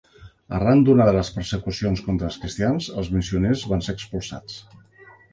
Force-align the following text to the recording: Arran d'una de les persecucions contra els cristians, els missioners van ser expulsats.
Arran 0.59 0.79
d'una 0.85 1.05
de 1.09 1.11
les 1.17 1.27
persecucions 1.33 2.01
contra 2.07 2.29
els 2.29 2.37
cristians, 2.45 2.87
els 3.01 3.11
missioners 3.17 3.65
van 3.73 3.85
ser 3.89 3.95
expulsats. 3.99 4.57